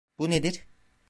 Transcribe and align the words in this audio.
Bu 0.19 0.29
nedir? 0.29 0.65